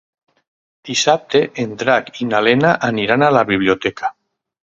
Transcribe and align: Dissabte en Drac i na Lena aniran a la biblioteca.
Dissabte 0.89 1.41
en 1.63 1.75
Drac 1.83 2.09
i 2.25 2.27
na 2.31 2.41
Lena 2.47 2.73
aniran 2.89 3.27
a 3.27 3.29
la 3.39 3.45
biblioteca. 3.53 4.13